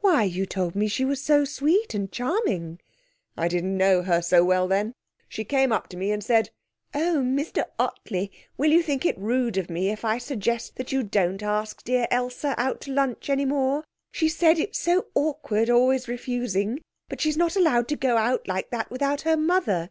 [0.00, 2.78] 'Why, you told me she was so sweet and charming!'
[3.38, 4.92] 'I didn't know her so well then.
[5.30, 6.50] She came up to me and said,
[6.92, 11.02] "Oh, Mr Ottley, will you think it rude of me if I suggest that you
[11.02, 13.82] don't ask dear Elsa out to lunch any more?
[14.10, 18.68] She said it's so awkward always refusing, but she's not allowed to go out like
[18.72, 19.88] that without her mother.